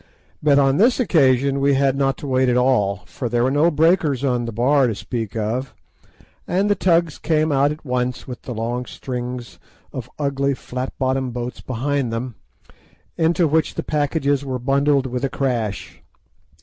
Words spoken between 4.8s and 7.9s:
to speak of, and the tugs came out at